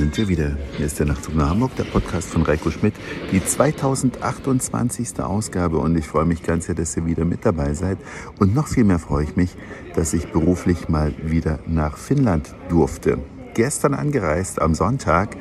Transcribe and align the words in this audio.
sind 0.00 0.16
wir 0.16 0.28
wieder. 0.28 0.56
Hier 0.78 0.86
ist 0.86 0.98
der 0.98 1.04
Nachtzug 1.04 1.34
nach 1.34 1.50
Hamburg, 1.50 1.76
der 1.76 1.84
Podcast 1.84 2.30
von 2.30 2.40
Reiko 2.40 2.70
Schmidt, 2.70 2.94
die 3.32 3.44
2028. 3.44 5.20
Ausgabe 5.20 5.76
und 5.76 5.94
ich 5.94 6.06
freue 6.06 6.24
mich 6.24 6.42
ganz 6.42 6.64
sehr, 6.64 6.74
dass 6.74 6.96
ihr 6.96 7.04
wieder 7.04 7.26
mit 7.26 7.44
dabei 7.44 7.74
seid 7.74 7.98
und 8.38 8.54
noch 8.54 8.66
viel 8.66 8.84
mehr 8.84 8.98
freue 8.98 9.24
ich 9.24 9.36
mich, 9.36 9.50
dass 9.94 10.14
ich 10.14 10.28
beruflich 10.32 10.88
mal 10.88 11.12
wieder 11.22 11.58
nach 11.66 11.98
Finnland 11.98 12.54
durfte. 12.70 13.18
Gestern 13.52 13.92
angereist 13.92 14.62
am 14.62 14.74
Sonntag 14.74 15.36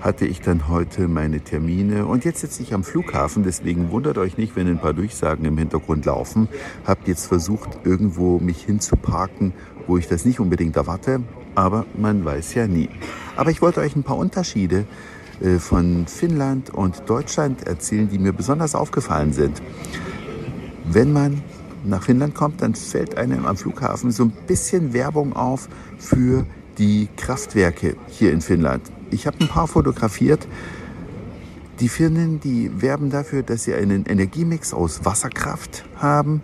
hatte 0.00 0.24
ich 0.24 0.40
dann 0.40 0.68
heute 0.68 1.06
meine 1.06 1.40
Termine 1.40 2.06
und 2.06 2.24
jetzt 2.24 2.40
sitze 2.40 2.62
ich 2.62 2.72
am 2.72 2.84
Flughafen, 2.84 3.42
deswegen 3.42 3.90
wundert 3.90 4.16
euch 4.16 4.38
nicht, 4.38 4.56
wenn 4.56 4.68
ein 4.68 4.80
paar 4.80 4.94
Durchsagen 4.94 5.44
im 5.44 5.58
Hintergrund 5.58 6.06
laufen. 6.06 6.48
Hab 6.86 7.06
jetzt 7.06 7.26
versucht, 7.26 7.80
irgendwo 7.84 8.38
mich 8.38 8.64
hinzuparken, 8.64 9.52
wo 9.86 9.98
ich 9.98 10.08
das 10.08 10.24
nicht 10.24 10.40
unbedingt 10.40 10.76
erwarte, 10.76 11.20
aber 11.54 11.86
man 11.96 12.24
weiß 12.24 12.54
ja 12.54 12.66
nie. 12.66 12.88
Aber 13.36 13.50
ich 13.50 13.62
wollte 13.62 13.80
euch 13.80 13.96
ein 13.96 14.02
paar 14.02 14.16
Unterschiede 14.16 14.84
äh, 15.40 15.58
von 15.58 16.06
Finnland 16.06 16.70
und 16.70 17.02
Deutschland 17.06 17.66
erzählen, 17.66 18.08
die 18.08 18.18
mir 18.18 18.32
besonders 18.32 18.74
aufgefallen 18.74 19.32
sind. 19.32 19.62
Wenn 20.84 21.12
man 21.12 21.42
nach 21.84 22.02
Finnland 22.02 22.34
kommt, 22.34 22.62
dann 22.62 22.74
fällt 22.74 23.16
einem 23.16 23.46
am 23.46 23.56
Flughafen 23.56 24.10
so 24.10 24.24
ein 24.24 24.32
bisschen 24.46 24.92
Werbung 24.92 25.34
auf 25.34 25.68
für 25.98 26.44
die 26.78 27.08
Kraftwerke 27.16 27.96
hier 28.08 28.32
in 28.32 28.40
Finnland. 28.40 28.82
Ich 29.10 29.26
habe 29.26 29.38
ein 29.40 29.48
paar 29.48 29.68
fotografiert. 29.68 30.46
Die 31.80 31.88
Firmen, 31.88 32.40
die 32.40 32.82
werben 32.82 33.10
dafür, 33.10 33.42
dass 33.42 33.64
sie 33.64 33.74
einen 33.74 34.04
Energiemix 34.06 34.74
aus 34.74 35.04
Wasserkraft 35.04 35.84
haben, 35.96 36.42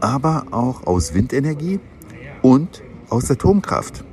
aber 0.00 0.46
auch 0.52 0.86
aus 0.86 1.14
Windenergie 1.14 1.80
und 2.42 2.82
aus 3.08 3.30
Atomkraft. 3.30 4.04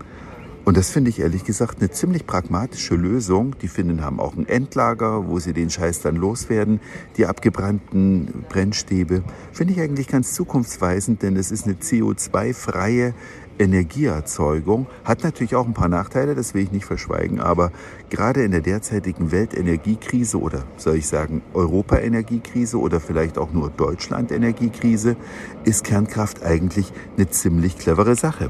Und 0.65 0.77
das 0.77 0.89
finde 0.91 1.09
ich 1.09 1.19
ehrlich 1.19 1.43
gesagt 1.43 1.79
eine 1.79 1.91
ziemlich 1.91 2.25
pragmatische 2.25 2.95
Lösung. 2.95 3.57
Die 3.61 3.67
Finnen 3.67 4.01
haben 4.01 4.21
auch 4.21 4.37
ein 4.37 4.47
Endlager, 4.47 5.27
wo 5.27 5.37
sie 5.39 5.51
den 5.51 5.69
Scheiß 5.69 6.01
dann 6.01 6.15
loswerden. 6.15 6.79
Die 7.17 7.25
abgebrannten 7.25 8.45
Brennstäbe 8.47 9.23
finde 9.51 9.73
ich 9.73 9.81
eigentlich 9.81 10.07
ganz 10.07 10.33
zukunftsweisend, 10.33 11.21
denn 11.21 11.35
es 11.35 11.51
ist 11.51 11.65
eine 11.65 11.75
CO2-freie 11.75 13.13
Energieerzeugung. 13.59 14.87
Hat 15.03 15.23
natürlich 15.23 15.55
auch 15.55 15.67
ein 15.67 15.73
paar 15.73 15.89
Nachteile, 15.89 16.33
das 16.33 16.53
will 16.53 16.63
ich 16.63 16.71
nicht 16.71 16.85
verschweigen, 16.85 17.41
aber 17.41 17.71
gerade 18.09 18.43
in 18.43 18.51
der 18.51 18.61
derzeitigen 18.61 19.31
Weltenergiekrise 19.31 20.39
oder 20.39 20.63
soll 20.77 20.95
ich 20.95 21.07
sagen 21.07 21.41
Europa-Energiekrise 21.53 22.79
oder 22.79 23.01
vielleicht 23.01 23.37
auch 23.37 23.51
nur 23.51 23.69
Deutschland-Energiekrise 23.69 25.17
ist 25.65 25.83
Kernkraft 25.83 26.41
eigentlich 26.41 26.93
eine 27.17 27.29
ziemlich 27.29 27.77
clevere 27.77 28.15
Sache. 28.15 28.49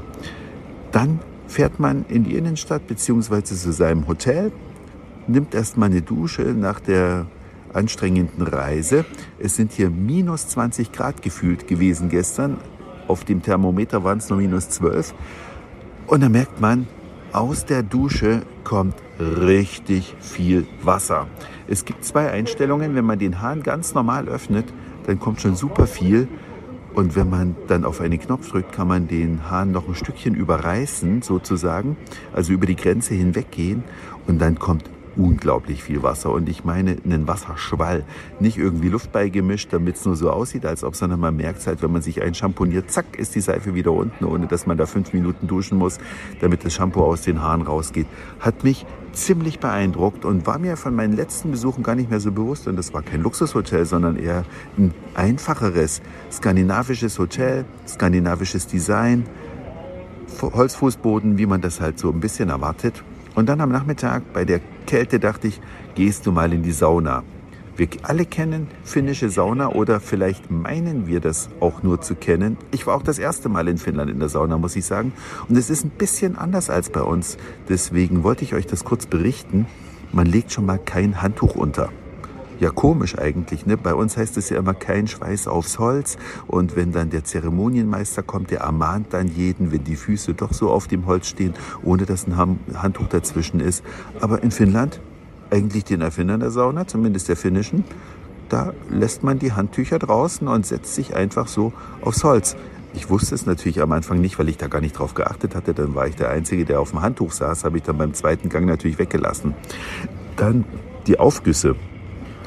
Dann 0.92 1.18
fährt 1.46 1.80
man 1.80 2.04
in 2.08 2.24
die 2.24 2.36
Innenstadt 2.36 2.86
bzw. 2.86 3.42
zu 3.42 3.72
seinem 3.72 4.06
Hotel, 4.08 4.52
nimmt 5.26 5.54
erstmal 5.54 5.90
eine 5.90 6.02
Dusche 6.02 6.42
nach 6.42 6.80
der 6.80 7.26
anstrengenden 7.72 8.46
Reise. 8.46 9.04
Es 9.38 9.56
sind 9.56 9.72
hier 9.72 9.90
minus 9.90 10.48
20 10.48 10.92
Grad 10.92 11.22
gefühlt 11.22 11.66
gewesen 11.66 12.08
gestern. 12.08 12.58
Auf 13.08 13.24
dem 13.24 13.42
Thermometer 13.42 14.04
waren 14.04 14.18
es 14.18 14.28
nur 14.30 14.38
minus 14.38 14.68
12. 14.70 15.14
Und 16.06 16.22
da 16.22 16.28
merkt 16.28 16.60
man, 16.60 16.86
aus 17.32 17.64
der 17.64 17.82
Dusche 17.82 18.42
kommt 18.62 18.94
richtig 19.18 20.14
viel 20.20 20.66
Wasser. 20.82 21.26
Es 21.66 21.84
gibt 21.84 22.04
zwei 22.04 22.30
Einstellungen. 22.30 22.94
Wenn 22.94 23.04
man 23.04 23.18
den 23.18 23.40
Hahn 23.40 23.62
ganz 23.62 23.94
normal 23.94 24.28
öffnet, 24.28 24.66
dann 25.06 25.18
kommt 25.18 25.40
schon 25.40 25.56
super 25.56 25.86
viel. 25.86 26.28
Und 26.94 27.16
wenn 27.16 27.28
man 27.28 27.56
dann 27.66 27.84
auf 27.84 28.00
einen 28.00 28.20
Knopf 28.20 28.50
drückt, 28.50 28.72
kann 28.72 28.86
man 28.86 29.08
den 29.08 29.50
Hahn 29.50 29.72
noch 29.72 29.88
ein 29.88 29.96
Stückchen 29.96 30.34
überreißen, 30.34 31.22
sozusagen, 31.22 31.96
also 32.32 32.52
über 32.52 32.66
die 32.66 32.76
Grenze 32.76 33.14
hinweggehen. 33.14 33.82
Und 34.28 34.40
dann 34.40 34.58
kommt 34.58 34.84
unglaublich 35.16 35.82
viel 35.82 36.02
Wasser. 36.02 36.30
Und 36.30 36.48
ich 36.48 36.64
meine 36.64 36.96
einen 37.04 37.26
Wasserschwall. 37.28 38.04
Nicht 38.40 38.58
irgendwie 38.58 38.88
Luft 38.88 39.12
beigemischt, 39.12 39.72
damit 39.72 39.96
es 39.96 40.04
nur 40.04 40.16
so 40.16 40.30
aussieht, 40.30 40.66
als 40.66 40.84
ob, 40.84 40.96
sondern 40.96 41.20
man 41.20 41.36
merkt 41.36 41.66
halt, 41.66 41.82
wenn 41.82 41.92
man 41.92 42.02
sich 42.02 42.22
einschamponiert, 42.22 42.90
zack, 42.90 43.18
ist 43.18 43.34
die 43.34 43.40
Seife 43.40 43.74
wieder 43.74 43.92
unten, 43.92 44.24
ohne 44.24 44.46
dass 44.46 44.66
man 44.66 44.76
da 44.76 44.86
fünf 44.86 45.12
Minuten 45.12 45.46
duschen 45.46 45.78
muss, 45.78 45.98
damit 46.40 46.64
das 46.64 46.74
Shampoo 46.74 47.02
aus 47.02 47.22
den 47.22 47.42
Haaren 47.42 47.62
rausgeht. 47.62 48.06
Hat 48.40 48.64
mich 48.64 48.86
ziemlich 49.12 49.60
beeindruckt 49.60 50.24
und 50.24 50.46
war 50.46 50.58
mir 50.58 50.76
von 50.76 50.94
meinen 50.94 51.14
letzten 51.14 51.50
Besuchen 51.50 51.82
gar 51.82 51.94
nicht 51.94 52.10
mehr 52.10 52.20
so 52.20 52.32
bewusst. 52.32 52.66
Und 52.66 52.76
das 52.76 52.92
war 52.92 53.02
kein 53.02 53.22
Luxushotel, 53.22 53.86
sondern 53.86 54.16
eher 54.16 54.44
ein 54.76 54.92
einfacheres 55.14 56.02
skandinavisches 56.30 57.18
Hotel, 57.18 57.64
skandinavisches 57.86 58.66
Design, 58.66 59.24
Holzfußboden, 60.42 61.38
wie 61.38 61.46
man 61.46 61.60
das 61.60 61.80
halt 61.80 61.98
so 61.98 62.10
ein 62.10 62.20
bisschen 62.20 62.48
erwartet. 62.48 63.04
Und 63.34 63.48
dann 63.48 63.60
am 63.60 63.70
Nachmittag 63.70 64.32
bei 64.32 64.44
der 64.44 64.60
Kälte 64.86 65.18
dachte 65.18 65.48
ich, 65.48 65.60
gehst 65.94 66.26
du 66.26 66.32
mal 66.32 66.52
in 66.52 66.62
die 66.62 66.72
Sauna. 66.72 67.22
Wir 67.76 67.88
alle 68.02 68.24
kennen 68.24 68.68
finnische 68.84 69.30
Sauna 69.30 69.70
oder 69.70 69.98
vielleicht 69.98 70.48
meinen 70.48 71.08
wir 71.08 71.18
das 71.18 71.48
auch 71.58 71.82
nur 71.82 72.00
zu 72.00 72.14
kennen. 72.14 72.56
Ich 72.70 72.86
war 72.86 72.94
auch 72.94 73.02
das 73.02 73.18
erste 73.18 73.48
Mal 73.48 73.66
in 73.66 73.78
Finnland 73.78 74.12
in 74.12 74.20
der 74.20 74.28
Sauna, 74.28 74.58
muss 74.58 74.76
ich 74.76 74.84
sagen. 74.84 75.12
Und 75.48 75.56
es 75.56 75.70
ist 75.70 75.84
ein 75.84 75.90
bisschen 75.90 76.38
anders 76.38 76.70
als 76.70 76.90
bei 76.90 77.02
uns. 77.02 77.36
Deswegen 77.68 78.22
wollte 78.22 78.44
ich 78.44 78.54
euch 78.54 78.68
das 78.68 78.84
kurz 78.84 79.06
berichten. 79.06 79.66
Man 80.12 80.26
legt 80.26 80.52
schon 80.52 80.66
mal 80.66 80.78
kein 80.78 81.20
Handtuch 81.20 81.56
unter. 81.56 81.90
Ja, 82.64 82.70
komisch 82.70 83.18
eigentlich. 83.18 83.66
Ne? 83.66 83.76
Bei 83.76 83.94
uns 83.94 84.16
heißt 84.16 84.38
es 84.38 84.48
ja 84.48 84.56
immer 84.56 84.72
kein 84.72 85.06
Schweiß 85.06 85.48
aufs 85.48 85.78
Holz. 85.78 86.16
Und 86.46 86.76
wenn 86.76 86.92
dann 86.92 87.10
der 87.10 87.22
Zeremonienmeister 87.22 88.22
kommt, 88.22 88.50
der 88.50 88.60
ermahnt 88.60 89.08
dann 89.10 89.28
jeden, 89.28 89.70
wenn 89.70 89.84
die 89.84 89.96
Füße 89.96 90.32
doch 90.32 90.54
so 90.54 90.70
auf 90.70 90.88
dem 90.88 91.04
Holz 91.04 91.26
stehen, 91.26 91.52
ohne 91.82 92.06
dass 92.06 92.26
ein 92.26 92.38
Handtuch 92.38 93.08
dazwischen 93.08 93.60
ist. 93.60 93.84
Aber 94.18 94.42
in 94.42 94.50
Finnland, 94.50 95.02
eigentlich 95.50 95.84
den 95.84 96.00
Erfindern 96.00 96.40
der 96.40 96.50
Sauna, 96.50 96.86
zumindest 96.86 97.28
der 97.28 97.36
finnischen, 97.36 97.84
da 98.48 98.72
lässt 98.88 99.22
man 99.22 99.38
die 99.38 99.52
Handtücher 99.52 99.98
draußen 99.98 100.48
und 100.48 100.64
setzt 100.64 100.94
sich 100.94 101.14
einfach 101.14 101.48
so 101.48 101.74
aufs 102.00 102.24
Holz. 102.24 102.56
Ich 102.94 103.10
wusste 103.10 103.34
es 103.34 103.44
natürlich 103.44 103.82
am 103.82 103.92
Anfang 103.92 104.22
nicht, 104.22 104.38
weil 104.38 104.48
ich 104.48 104.56
da 104.56 104.68
gar 104.68 104.80
nicht 104.80 104.98
drauf 104.98 105.12
geachtet 105.12 105.54
hatte. 105.54 105.74
Dann 105.74 105.94
war 105.94 106.06
ich 106.06 106.16
der 106.16 106.30
Einzige, 106.30 106.64
der 106.64 106.80
auf 106.80 106.92
dem 106.92 107.02
Handtuch 107.02 107.32
saß, 107.32 107.64
habe 107.64 107.76
ich 107.76 107.82
dann 107.82 107.98
beim 107.98 108.14
zweiten 108.14 108.48
Gang 108.48 108.64
natürlich 108.64 108.98
weggelassen. 108.98 109.52
Dann 110.36 110.64
die 111.06 111.18
Aufgüsse. 111.18 111.76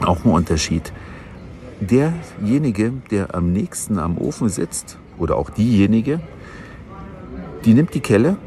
Auch 0.02 0.24
ein 0.25 0.31
Unterschied. 0.31 0.94
Derjenige, 1.80 2.94
der 3.12 3.35
am 3.35 3.52
nächsten 3.52 4.00
am 4.00 4.18
Ofen 4.18 4.50
sitzt, 4.50 4.97
oder 5.18 5.35
auch 5.35 5.50
diejenige, 5.50 6.19
die 7.66 7.74
nimmt 7.74 7.94
die 7.94 8.02
Kelle 8.02 8.38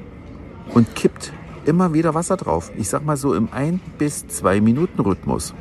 und 0.72 0.94
kippt 0.94 1.32
immer 1.64 1.92
wieder 1.92 2.14
Wasser 2.14 2.36
drauf. 2.36 2.70
Ich 2.76 2.88
sag 2.88 3.04
mal 3.04 3.16
so 3.16 3.34
im 3.34 3.48
1 3.52 3.80
bis 3.98 4.26
2 4.28 4.60
Minuten 4.60 5.00
Rhythmus. 5.00 5.54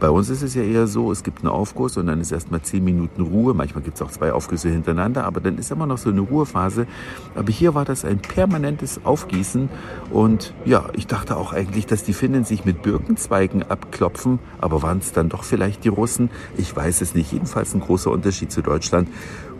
Bei 0.00 0.08
uns 0.08 0.30
ist 0.30 0.40
es 0.40 0.54
ja 0.54 0.62
eher 0.62 0.86
so, 0.86 1.12
es 1.12 1.22
gibt 1.22 1.40
einen 1.40 1.48
Aufguss 1.48 1.98
und 1.98 2.06
dann 2.06 2.22
ist 2.22 2.32
erstmal 2.32 2.62
zehn 2.62 2.82
Minuten 2.82 3.20
Ruhe. 3.20 3.52
Manchmal 3.52 3.84
gibt 3.84 3.96
es 3.96 4.02
auch 4.02 4.10
zwei 4.10 4.32
Aufgüsse 4.32 4.70
hintereinander, 4.70 5.24
aber 5.24 5.40
dann 5.40 5.58
ist 5.58 5.70
immer 5.70 5.84
noch 5.84 5.98
so 5.98 6.08
eine 6.08 6.22
Ruhephase. 6.22 6.86
Aber 7.34 7.52
hier 7.52 7.74
war 7.74 7.84
das 7.84 8.06
ein 8.06 8.18
permanentes 8.18 9.04
Aufgießen 9.04 9.68
und 10.10 10.54
ja, 10.64 10.86
ich 10.94 11.06
dachte 11.06 11.36
auch 11.36 11.52
eigentlich, 11.52 11.84
dass 11.84 12.02
die 12.02 12.14
Finnen 12.14 12.44
sich 12.44 12.64
mit 12.64 12.80
Birkenzweigen 12.80 13.62
abklopfen, 13.62 14.38
aber 14.58 14.82
waren 14.82 14.98
es 14.98 15.12
dann 15.12 15.28
doch 15.28 15.44
vielleicht 15.44 15.84
die 15.84 15.88
Russen? 15.88 16.30
Ich 16.56 16.74
weiß 16.74 17.02
es 17.02 17.14
nicht. 17.14 17.30
Jedenfalls 17.32 17.74
ein 17.74 17.80
großer 17.80 18.10
Unterschied 18.10 18.50
zu 18.50 18.62
Deutschland 18.62 19.06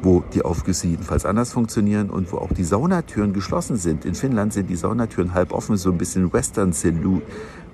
wo 0.02 0.22
die 0.32 0.42
Aufgüsse 0.42 0.86
jedenfalls 0.86 1.26
anders 1.26 1.52
funktionieren 1.52 2.10
und 2.10 2.32
wo 2.32 2.38
auch 2.38 2.52
die 2.52 2.64
Saunatüren 2.64 3.32
geschlossen 3.32 3.76
sind. 3.76 4.04
In 4.04 4.14
Finnland 4.14 4.52
sind 4.52 4.70
die 4.70 4.76
Saunatüren 4.76 5.34
halb 5.34 5.52
offen, 5.52 5.76
so 5.76 5.90
ein 5.90 5.98
bisschen 5.98 6.32
Western 6.32 6.72
Saloon, 6.72 7.22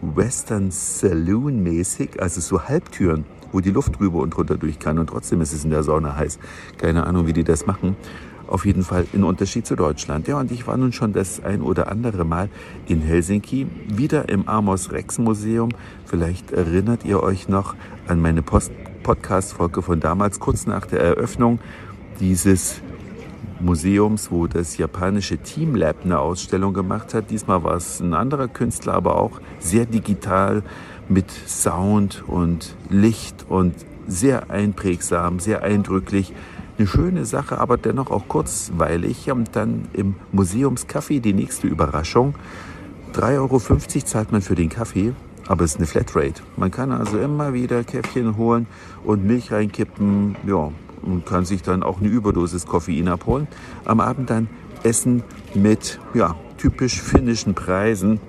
Western 0.03 0.71
Saloon 0.71 1.62
mäßig, 1.62 2.21
also 2.21 2.41
so 2.41 2.62
Halbtüren, 2.62 3.25
wo 3.53 3.61
die 3.61 3.71
Luft 3.71 3.99
drüber 3.99 4.19
und 4.19 4.31
drunter 4.31 4.57
durch 4.57 4.79
kann 4.79 4.98
und 4.98 5.09
trotzdem 5.09 5.41
ist 5.41 5.53
es 5.53 5.65
in 5.65 5.71
der 5.71 5.83
Sauna 5.83 6.16
heiß. 6.16 6.39
Keine 6.78 7.07
Ahnung, 7.07 7.27
wie 7.27 7.33
die 7.33 7.45
das 7.45 7.66
machen. 7.66 7.97
Auf 8.47 8.65
jeden 8.65 8.84
Fall 8.84 9.07
in 9.13 9.25
Unterschied 9.25 9.66
zu 9.66 9.75
Deutschland. 9.75 10.28
Ja, 10.28 10.39
und 10.39 10.53
ich 10.53 10.69
war 10.69 10.77
nun 10.77 10.93
schon 10.93 11.13
das 11.13 11.43
ein 11.43 11.63
oder 11.63 11.91
andere 11.91 12.25
Mal 12.25 12.48
in 12.87 13.01
Helsinki, 13.01 13.66
wieder 13.89 14.28
im 14.28 14.47
Amos 14.47 14.93
Rex 14.93 15.19
Museum. 15.19 15.71
Vielleicht 16.04 16.53
erinnert 16.53 17.04
ihr 17.04 17.22
euch 17.22 17.48
noch 17.48 17.75
an 18.07 18.21
meine 18.21 18.43
Podcast-Folge 18.43 19.83
von 19.83 19.98
damals, 19.98 20.39
kurz 20.39 20.66
nach 20.66 20.87
der 20.87 21.01
Eröffnung 21.01 21.59
dieses 22.21 22.81
Museums, 23.61 24.31
wo 24.31 24.47
das 24.47 24.77
japanische 24.77 25.39
Team 25.39 25.75
Lab 25.75 25.97
eine 26.05 26.19
Ausstellung 26.19 26.75
gemacht 26.75 27.15
hat. 27.15 27.31
Diesmal 27.31 27.65
war 27.65 27.77
es 27.77 28.01
ein 28.01 28.15
anderer 28.15 28.49
Künstler, 28.49 28.95
aber 28.95 29.17
auch 29.17 29.41
sehr 29.59 29.87
digital 29.87 30.63
mit 31.09 31.31
Sound 31.31 32.25
und 32.27 32.75
Licht 32.91 33.47
und 33.49 33.75
sehr 34.07 34.51
einprägsam, 34.51 35.41
sehr 35.41 35.63
eindrücklich. 35.63 36.33
Eine 36.79 36.87
schöne 36.87 37.25
Sache, 37.25 37.59
aber 37.59 37.77
dennoch 37.79 38.11
auch 38.11 38.29
kurzweilig. 38.29 39.31
Und 39.31 39.57
dann 39.57 39.89
im 39.93 40.17
Museumscafé 40.33 41.21
die 41.21 41.33
nächste 41.33 41.67
Überraschung. 41.67 42.35
3,50 43.15 43.39
Euro 43.39 43.59
zahlt 44.05 44.33
man 44.33 44.43
für 44.43 44.55
den 44.55 44.69
Kaffee, 44.69 45.15
aber 45.49 45.65
es 45.65 45.73
ist 45.73 45.77
eine 45.79 45.87
Flatrate. 45.87 46.43
Man 46.57 46.71
kann 46.71 46.93
also 46.93 47.19
immer 47.19 47.55
wieder 47.55 47.83
Käffchen 47.83 48.37
holen 48.37 48.67
und 49.05 49.25
Milch 49.25 49.51
reinkippen. 49.53 50.37
Ja, 50.47 50.71
und 51.07 51.27
kann 51.27 51.45
sich 51.45 51.63
dann 51.63 51.83
auch 51.83 52.01
eine 52.01 52.09
Überdosis 52.09 52.67
Koffein 52.67 53.09
abholen. 53.09 53.49
Am 53.85 54.01
Abend 54.01 54.31
dann 54.31 54.49
Essen 54.83 55.23
mit 55.55 55.99
ja, 56.15 56.37
typisch 56.59 57.01
finnischen 57.01 57.55
Preisen. 57.55 58.21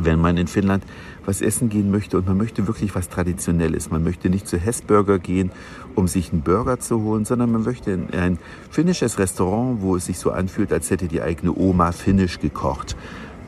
wenn 0.00 0.20
man 0.20 0.36
in 0.36 0.46
Finnland 0.46 0.84
was 1.24 1.40
essen 1.40 1.68
gehen 1.68 1.90
möchte 1.90 2.16
und 2.18 2.26
man 2.26 2.36
möchte 2.36 2.66
wirklich 2.66 2.94
was 2.94 3.08
Traditionelles. 3.08 3.90
Man 3.90 4.04
möchte 4.04 4.30
nicht 4.30 4.46
zu 4.46 4.58
Hessburger 4.58 5.18
gehen, 5.18 5.50
um 5.94 6.08
sich 6.08 6.32
einen 6.32 6.42
Burger 6.42 6.78
zu 6.78 7.02
holen, 7.02 7.24
sondern 7.24 7.50
man 7.50 7.62
möchte 7.62 7.90
in 7.90 8.10
ein 8.14 8.38
finnisches 8.70 9.18
Restaurant, 9.18 9.82
wo 9.82 9.96
es 9.96 10.06
sich 10.06 10.18
so 10.18 10.30
anfühlt, 10.30 10.72
als 10.72 10.90
hätte 10.90 11.08
die 11.08 11.22
eigene 11.22 11.52
Oma 11.52 11.92
finnisch 11.92 12.38
gekocht. 12.38 12.96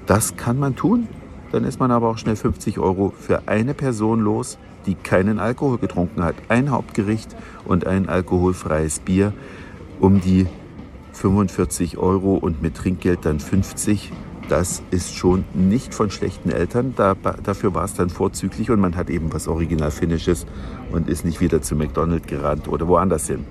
Das 0.07 0.37
kann 0.37 0.59
man 0.59 0.75
tun. 0.75 1.09
Dann 1.53 1.65
ist 1.65 1.81
man 1.81 1.91
aber 1.91 2.09
auch 2.09 2.19
schnell 2.19 2.37
50 2.37 2.79
Euro 2.79 3.13
für 3.19 3.43
eine 3.47 3.75
Person 3.75 4.21
los, 4.21 4.59
die 4.89 4.97
keinen 4.97 5.39
Alkohol 5.39 5.79
getrunken 5.79 6.25
hat. 6.25 6.35
Ein 6.49 6.71
Hauptgericht 6.71 7.37
und 7.65 7.87
ein 7.87 8.09
alkoholfreies 8.09 8.99
Bier 8.99 9.33
um 10.01 10.21
die 10.21 10.47
45 11.13 11.99
Euro 11.99 12.35
und 12.35 12.63
mit 12.63 12.75
Trinkgeld 12.75 13.25
dann 13.25 13.39
50 13.39 14.13
das 14.49 14.83
ist 14.91 15.15
schon 15.15 15.45
nicht 15.53 15.95
von 15.95 16.11
schlechten 16.11 16.51
Eltern. 16.51 16.95
Da, 16.97 17.15
dafür 17.43 17.75
war 17.75 17.85
es 17.85 17.95
dann 17.95 18.09
vorzüglich 18.09 18.71
und 18.71 18.81
man 18.81 18.97
hat 18.97 19.11
eben 19.11 19.33
was 19.33 19.47
Original 19.47 19.91
Finnisches 19.91 20.47
und 20.91 21.09
ist 21.09 21.25
nicht 21.25 21.41
wieder 21.41 21.61
zu 21.61 21.77
McDonald's 21.77 22.27
gerannt 22.27 22.67
oder 22.67 22.89
woanders 22.89 23.27
hin. 23.27 23.45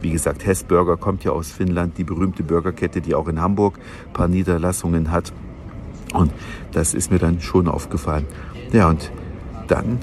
Wie 0.00 0.10
gesagt, 0.10 0.44
Hess 0.44 0.64
Burger 0.64 0.96
kommt 0.96 1.24
ja 1.24 1.30
aus 1.30 1.52
Finnland, 1.52 1.98
die 1.98 2.04
berühmte 2.04 2.42
Burgerkette, 2.42 3.00
die 3.00 3.14
auch 3.14 3.28
in 3.28 3.40
Hamburg 3.40 3.78
ein 4.08 4.12
paar 4.12 4.28
Niederlassungen 4.28 5.10
hat. 5.10 5.32
Und 6.14 6.32
das 6.72 6.94
ist 6.94 7.12
mir 7.12 7.18
dann 7.18 7.40
schon 7.40 7.68
aufgefallen. 7.68 8.26
Ja, 8.72 8.88
und 8.88 9.12
dann 9.68 9.98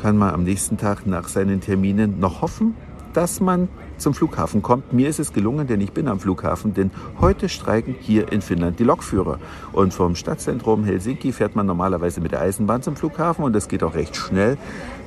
kann 0.00 0.16
man 0.16 0.32
am 0.32 0.44
nächsten 0.44 0.78
Tag 0.78 1.06
nach 1.06 1.28
seinen 1.28 1.60
Terminen 1.60 2.20
noch 2.20 2.40
hoffen, 2.40 2.74
dass 3.12 3.40
man 3.40 3.68
zum 3.98 4.14
Flughafen 4.14 4.62
kommt. 4.62 4.94
Mir 4.94 5.10
ist 5.10 5.18
es 5.18 5.34
gelungen, 5.34 5.66
denn 5.66 5.80
ich 5.82 5.92
bin 5.92 6.08
am 6.08 6.18
Flughafen, 6.20 6.72
denn 6.72 6.90
heute 7.20 7.50
streiken 7.50 7.94
hier 8.00 8.32
in 8.32 8.40
Finnland 8.40 8.78
die 8.78 8.84
Lokführer. 8.84 9.38
Und 9.72 9.92
vom 9.92 10.14
Stadtzentrum 10.14 10.84
Helsinki 10.84 11.32
fährt 11.32 11.54
man 11.54 11.66
normalerweise 11.66 12.22
mit 12.22 12.32
der 12.32 12.40
Eisenbahn 12.40 12.82
zum 12.82 12.96
Flughafen 12.96 13.44
und 13.44 13.52
das 13.52 13.68
geht 13.68 13.82
auch 13.82 13.94
recht 13.94 14.16
schnell, 14.16 14.56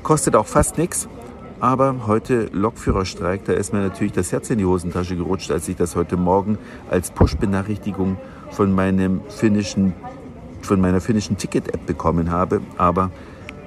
kostet 0.03 0.35
auch 0.35 0.45
fast 0.45 0.77
nichts. 0.77 1.07
Aber 1.59 2.05
heute 2.05 2.49
Lokführerstreik, 2.51 3.45
da 3.45 3.53
ist 3.53 3.73
mir 3.73 3.79
natürlich 3.79 4.13
das 4.13 4.31
Herz 4.31 4.49
in 4.51 4.59
die 4.59 4.65
Hosentasche 4.65 5.15
gerutscht, 5.15 5.49
als 5.49 5.67
ich 5.69 5.75
das 5.75 5.95
heute 5.95 6.17
Morgen 6.17 6.59
als 6.91 7.09
Push-Benachrichtigung 7.09 8.17
von 8.51 8.75
von 10.61 10.81
meiner 10.81 11.01
finnischen 11.01 11.37
Ticket-App 11.37 11.85
bekommen 11.85 12.31
habe. 12.31 12.61
Aber 12.77 13.11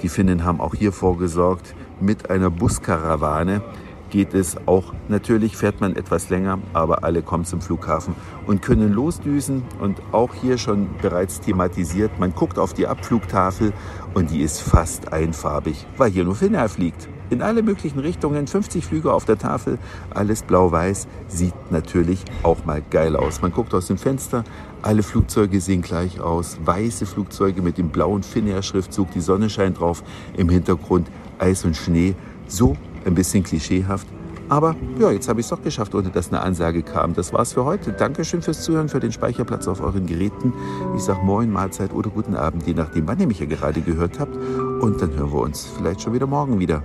die 0.06 0.10
Finnen 0.10 0.44
haben 0.44 0.60
auch 0.60 0.76
hier 0.76 0.92
vorgesorgt 0.92 1.74
mit 2.00 2.30
einer 2.30 2.48
Buskarawane 2.48 3.60
geht 4.08 4.34
es 4.34 4.56
auch. 4.68 4.94
Natürlich 5.08 5.56
fährt 5.56 5.80
man 5.80 5.96
etwas 5.96 6.30
länger, 6.30 6.60
aber 6.74 7.02
alle 7.02 7.22
kommen 7.22 7.44
zum 7.44 7.60
Flughafen 7.60 8.14
und 8.46 8.62
können 8.62 8.92
losdüsen. 8.92 9.64
Und 9.80 10.00
auch 10.12 10.32
hier 10.32 10.58
schon 10.58 10.90
bereits 11.02 11.40
thematisiert, 11.40 12.20
man 12.20 12.32
guckt 12.36 12.56
auf 12.56 12.72
die 12.72 12.86
Abflugtafel 12.86 13.72
und 14.14 14.30
die 14.30 14.42
ist 14.42 14.60
fast 14.60 15.12
einfarbig, 15.12 15.84
weil 15.96 16.12
hier 16.12 16.22
nur 16.22 16.36
Finnair 16.36 16.68
fliegt. 16.68 17.08
In 17.28 17.42
alle 17.42 17.62
möglichen 17.62 17.98
Richtungen, 17.98 18.46
50 18.46 18.84
Flüge 18.84 19.12
auf 19.12 19.24
der 19.24 19.36
Tafel, 19.36 19.78
alles 20.14 20.42
blau-weiß, 20.42 21.08
sieht 21.26 21.54
natürlich 21.70 22.24
auch 22.44 22.64
mal 22.64 22.82
geil 22.90 23.16
aus. 23.16 23.42
Man 23.42 23.52
guckt 23.52 23.74
aus 23.74 23.88
dem 23.88 23.98
Fenster, 23.98 24.44
alle 24.82 25.02
Flugzeuge 25.02 25.60
sehen 25.60 25.82
gleich 25.82 26.20
aus, 26.20 26.58
weiße 26.64 27.04
Flugzeuge 27.04 27.62
mit 27.62 27.78
dem 27.78 27.88
blauen 27.88 28.22
Finnair-Schriftzug, 28.22 29.10
die 29.10 29.20
Sonne 29.20 29.50
scheint 29.50 29.80
drauf, 29.80 30.04
im 30.36 30.48
Hintergrund 30.48 31.08
Eis 31.38 31.64
und 31.64 31.76
Schnee. 31.76 32.14
So 32.46 32.76
ein 33.04 33.14
bisschen 33.14 33.42
klischeehaft. 33.42 34.06
Aber 34.48 34.76
ja, 35.00 35.10
jetzt 35.10 35.28
habe 35.28 35.40
ich 35.40 35.46
es 35.46 35.50
doch 35.50 35.60
geschafft, 35.60 35.94
ohne 35.96 36.10
dass 36.10 36.28
eine 36.28 36.40
Ansage 36.40 36.82
kam. 36.82 37.14
Das 37.14 37.32
war's 37.32 37.54
für 37.54 37.64
heute. 37.64 37.92
Dankeschön 37.92 38.42
fürs 38.42 38.62
Zuhören, 38.62 38.88
für 38.88 39.00
den 39.00 39.10
Speicherplatz 39.10 39.66
auf 39.66 39.80
euren 39.80 40.06
Geräten. 40.06 40.52
Ich 40.94 41.02
sage 41.02 41.20
Moin, 41.24 41.50
Mahlzeit 41.50 41.92
oder 41.92 42.10
guten 42.10 42.36
Abend, 42.36 42.64
je 42.64 42.74
nachdem, 42.74 43.08
wann 43.08 43.18
ihr 43.18 43.26
mich 43.26 43.40
ja 43.40 43.46
gerade 43.46 43.80
gehört 43.80 44.20
habt. 44.20 44.36
Und 44.36 45.02
dann 45.02 45.12
hören 45.16 45.32
wir 45.32 45.40
uns 45.40 45.66
vielleicht 45.76 46.02
schon 46.02 46.12
wieder 46.12 46.28
morgen 46.28 46.60
wieder. 46.60 46.84